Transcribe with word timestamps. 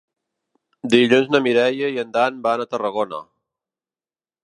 Dilluns 0.93 1.29
na 1.35 1.43
Mireia 1.49 1.91
i 1.97 2.01
en 2.07 2.17
Dan 2.17 2.43
van 2.49 2.65
a 2.65 2.69
Tarragona. 2.75 3.25